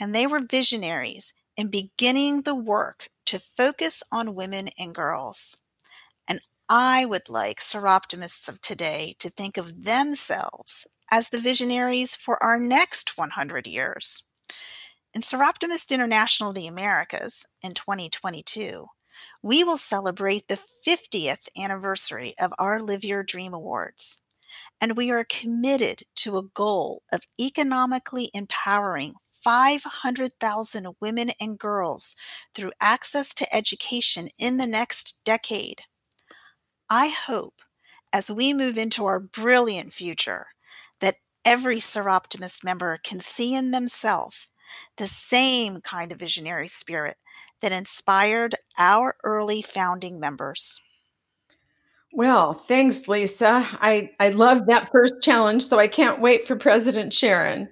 And 0.00 0.14
they 0.14 0.26
were 0.26 0.40
visionaries 0.40 1.34
in 1.60 1.68
beginning 1.68 2.40
the 2.40 2.54
work 2.54 3.10
to 3.26 3.38
focus 3.38 4.02
on 4.10 4.34
women 4.34 4.68
and 4.78 4.94
girls. 4.94 5.58
And 6.26 6.40
I 6.70 7.04
would 7.04 7.28
like 7.28 7.60
Soroptimists 7.60 8.48
of 8.48 8.62
today 8.62 9.14
to 9.18 9.28
think 9.28 9.58
of 9.58 9.84
themselves 9.84 10.86
as 11.10 11.28
the 11.28 11.38
visionaries 11.38 12.16
for 12.16 12.42
our 12.42 12.58
next 12.58 13.18
100 13.18 13.66
years. 13.66 14.22
In 15.12 15.20
Soroptimist 15.20 15.90
International 15.90 16.48
of 16.48 16.54
the 16.54 16.66
Americas 16.66 17.46
in 17.62 17.74
2022, 17.74 18.86
we 19.42 19.62
will 19.62 19.76
celebrate 19.76 20.48
the 20.48 20.60
50th 20.88 21.46
anniversary 21.58 22.32
of 22.40 22.54
our 22.58 22.80
Live 22.80 23.04
Your 23.04 23.22
Dream 23.22 23.52
Awards. 23.52 24.22
And 24.80 24.96
we 24.96 25.10
are 25.10 25.24
committed 25.28 26.04
to 26.16 26.38
a 26.38 26.42
goal 26.42 27.02
of 27.12 27.20
economically 27.38 28.30
empowering 28.32 29.16
500,000 29.42 30.88
women 31.00 31.30
and 31.40 31.58
girls 31.58 32.16
through 32.54 32.72
access 32.80 33.32
to 33.34 33.54
education 33.54 34.28
in 34.38 34.56
the 34.56 34.66
next 34.66 35.20
decade. 35.24 35.82
I 36.88 37.08
hope 37.08 37.62
as 38.12 38.30
we 38.30 38.52
move 38.52 38.76
into 38.76 39.04
our 39.04 39.20
brilliant 39.20 39.92
future 39.92 40.46
that 41.00 41.16
every 41.44 41.78
Soroptimist 41.78 42.64
member 42.64 42.98
can 43.02 43.20
see 43.20 43.54
in 43.54 43.70
themselves 43.70 44.48
the 44.96 45.06
same 45.06 45.80
kind 45.80 46.12
of 46.12 46.18
visionary 46.18 46.68
spirit 46.68 47.16
that 47.60 47.72
inspired 47.72 48.54
our 48.78 49.16
early 49.24 49.62
founding 49.62 50.20
members. 50.20 50.80
Well, 52.12 52.54
thanks, 52.54 53.06
Lisa. 53.06 53.66
I, 53.74 54.10
I 54.18 54.30
love 54.30 54.66
that 54.66 54.90
first 54.90 55.22
challenge, 55.22 55.66
so 55.66 55.78
I 55.78 55.86
can't 55.86 56.20
wait 56.20 56.46
for 56.46 56.56
President 56.56 57.12
Sharon. 57.12 57.68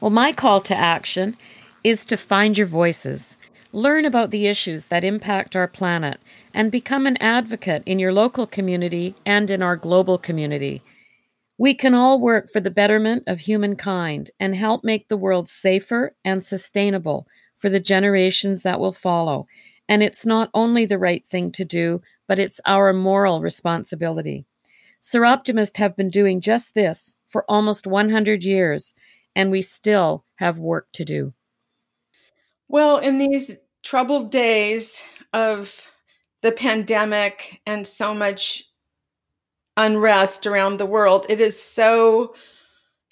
Well, 0.00 0.10
my 0.10 0.32
call 0.32 0.62
to 0.62 0.74
action 0.74 1.36
is 1.84 2.06
to 2.06 2.16
find 2.16 2.56
your 2.56 2.66
voices, 2.66 3.36
learn 3.70 4.06
about 4.06 4.30
the 4.30 4.46
issues 4.46 4.86
that 4.86 5.04
impact 5.04 5.54
our 5.54 5.68
planet, 5.68 6.18
and 6.54 6.72
become 6.72 7.06
an 7.06 7.18
advocate 7.18 7.82
in 7.84 7.98
your 7.98 8.12
local 8.12 8.46
community 8.46 9.14
and 9.26 9.50
in 9.50 9.62
our 9.62 9.76
global 9.76 10.16
community. 10.16 10.82
We 11.58 11.74
can 11.74 11.92
all 11.92 12.18
work 12.18 12.48
for 12.48 12.60
the 12.60 12.70
betterment 12.70 13.24
of 13.26 13.40
humankind 13.40 14.30
and 14.40 14.54
help 14.54 14.82
make 14.82 15.08
the 15.08 15.18
world 15.18 15.50
safer 15.50 16.14
and 16.24 16.42
sustainable 16.42 17.26
for 17.54 17.68
the 17.68 17.78
generations 17.78 18.62
that 18.62 18.80
will 18.80 18.92
follow. 18.92 19.46
And 19.86 20.02
it's 20.02 20.24
not 20.24 20.48
only 20.54 20.86
the 20.86 20.98
right 20.98 21.26
thing 21.26 21.52
to 21.52 21.64
do, 21.66 22.00
but 22.26 22.38
it's 22.38 22.60
our 22.64 22.94
moral 22.94 23.42
responsibility. 23.42 24.46
Soroptimists 24.98 25.76
have 25.76 25.94
been 25.94 26.08
doing 26.08 26.40
just 26.40 26.74
this 26.74 27.16
for 27.26 27.44
almost 27.50 27.86
100 27.86 28.42
years, 28.44 28.94
and 29.34 29.50
we 29.50 29.62
still 29.62 30.24
have 30.36 30.58
work 30.58 30.88
to 30.92 31.04
do. 31.04 31.32
Well, 32.68 32.98
in 32.98 33.18
these 33.18 33.56
troubled 33.82 34.30
days 34.30 35.02
of 35.32 35.86
the 36.42 36.52
pandemic 36.52 37.60
and 37.66 37.86
so 37.86 38.14
much 38.14 38.64
unrest 39.76 40.46
around 40.46 40.78
the 40.78 40.86
world, 40.86 41.26
it 41.28 41.40
is 41.40 41.60
so 41.60 42.34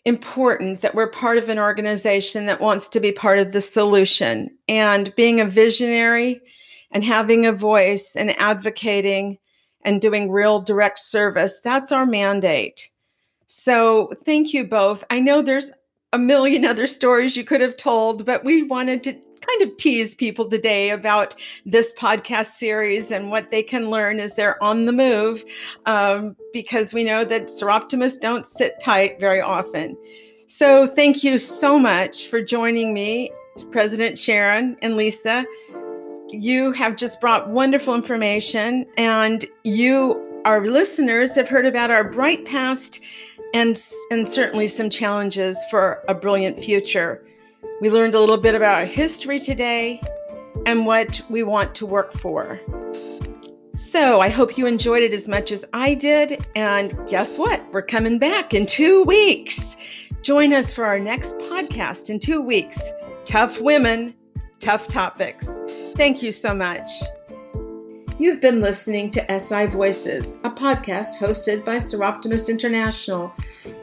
important 0.05 0.81
that 0.81 0.95
we're 0.95 1.11
part 1.11 1.39
of 1.39 1.49
an 1.49 1.59
organization 1.59 2.47
that 2.47 2.61
wants 2.61 2.89
to 2.89 3.01
be 3.01 3.13
part 3.13 3.39
of 3.39 3.53
the 3.53 3.61
solution. 3.61 4.49
And 4.69 5.15
being 5.17 5.41
a 5.41 5.45
visionary 5.45 6.41
and 6.91 7.05
having 7.05 7.45
a 7.45 7.53
voice 7.53 8.17
and 8.17 8.31
advocating 8.39 9.39
and 9.83 10.01
doing 10.01 10.31
real 10.31 10.61
direct 10.61 10.99
service, 10.99 11.61
that's 11.63 11.93
our 11.93 12.07
mandate. 12.07 12.91
So 13.47 14.13
thank 14.25 14.53
you 14.53 14.67
both. 14.67 15.05
I 15.11 15.21
know 15.21 15.43
there's 15.43 15.71
a 16.13 16.19
million 16.19 16.65
other 16.65 16.87
stories 16.87 17.37
you 17.37 17.45
could 17.45 17.61
have 17.61 17.77
told, 17.77 18.25
but 18.25 18.45
we 18.45 18.63
wanted 18.63 19.03
to 19.05 19.13
kind 19.13 19.63
of 19.63 19.77
tease 19.77 20.15
people 20.15 20.49
today 20.49 20.91
about 20.91 21.35
this 21.65 21.93
podcast 21.95 22.53
series 22.53 23.11
and 23.11 23.31
what 23.31 23.51
they 23.51 23.63
can 23.63 23.91
learn 23.91 24.21
as 24.21 24.35
they're 24.35 24.63
on 24.63 24.87
the 24.87 24.93
move, 24.93 25.45
um, 25.87 26.37
because 26.53 26.93
we 26.95 27.05
know 27.05 27.25
that 27.25 27.47
Soroptimists 27.47 28.21
don't 28.21 28.47
sit 28.47 28.81
tight 28.81 29.21
very 29.21 29.41
often. 29.41 29.97
So, 30.47 30.87
thank 30.87 31.23
you 31.23 31.39
so 31.39 31.79
much 31.79 32.29
for 32.29 32.41
joining 32.41 32.95
me, 32.95 33.31
President 33.71 34.19
Sharon 34.19 34.77
and 34.81 34.97
Lisa. 34.97 35.45
You 36.31 36.73
have 36.73 36.97
just 36.97 37.21
brought 37.21 37.51
wonderful 37.51 37.95
information, 37.95 38.87
and 38.97 39.45
you, 39.65 40.43
our 40.47 40.65
listeners, 40.67 41.35
have 41.35 41.49
heard 41.49 41.67
about 41.67 41.91
our 41.91 42.05
bright 42.05 42.47
past 42.47 43.01
and, 43.55 43.81
and 44.11 44.29
certainly 44.29 44.67
some 44.67 44.91
challenges 44.91 45.57
for 45.71 46.03
a 46.09 46.15
brilliant 46.15 46.61
future. 46.61 47.25
We 47.81 47.91
learned 47.91 48.15
a 48.15 48.21
little 48.21 48.39
bit 48.39 48.55
about 48.55 48.73
our 48.73 48.85
history 48.85 49.39
today 49.39 50.03
and 50.67 50.87
what 50.87 51.21
we 51.31 51.43
want 51.43 51.75
to 51.77 51.87
work 51.87 52.13
for. 52.13 52.61
So 53.75 54.21
I 54.21 54.29
hope 54.29 54.59
you 54.59 54.67
enjoyed 54.67 55.03
it 55.03 55.15
as 55.15 55.29
much 55.29 55.53
as 55.53 55.65
I 55.73 55.95
did. 55.95 56.45
And 56.57 56.95
guess 57.09 57.39
what? 57.39 57.65
We're 57.73 57.83
coming 57.83 58.19
back 58.19 58.53
in 58.53 58.67
two 58.67 59.05
weeks. 59.05 59.77
Join 60.23 60.53
us 60.53 60.73
for 60.73 60.85
our 60.85 60.99
next 60.99 61.37
podcast 61.39 62.11
in 62.11 62.19
two 62.19 62.43
weeks. 62.43 62.93
Tough 63.25 63.61
women, 63.61 64.15
tough 64.59 64.89
topics. 64.89 65.49
Thank 65.97 66.23
you 66.23 66.33
so 66.33 66.55
much. 66.55 66.91
You've 68.21 68.41
been 68.41 68.61
listening 68.61 69.13
to 69.13 69.25
SI 69.39 69.67
Voices, 69.67 70.35
a 70.43 70.51
podcast 70.51 71.21
hosted 71.21 71.65
by 71.65 71.77
Soroptimist 71.77 72.49
International. 72.49 73.33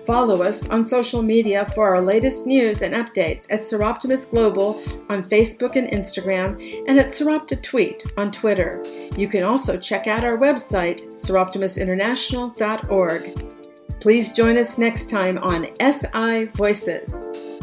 Follow 0.05 0.43
us 0.43 0.67
on 0.67 0.83
social 0.83 1.21
media 1.21 1.65
for 1.67 1.95
our 1.95 2.01
latest 2.01 2.45
news 2.45 2.81
and 2.81 2.93
updates 2.93 3.47
at 3.49 3.61
Soroptimist 3.61 4.31
Global 4.31 4.71
on 5.07 5.23
Facebook 5.23 5.77
and 5.77 5.87
Instagram, 5.87 6.61
and 6.89 6.99
at 6.99 7.11
Soropta 7.11 7.63
Tweet 7.63 8.03
on 8.17 8.29
Twitter. 8.29 8.83
You 9.15 9.29
can 9.29 9.43
also 9.43 9.79
check 9.79 10.05
out 10.05 10.25
our 10.25 10.37
website, 10.37 11.13
soroptimistinternational.org. 11.13 14.01
Please 14.01 14.33
join 14.33 14.57
us 14.57 14.77
next 14.77 15.09
time 15.09 15.37
on 15.37 15.65
SI 15.79 16.47
Voices. 16.55 17.61